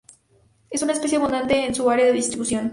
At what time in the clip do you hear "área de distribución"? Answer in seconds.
1.87-2.69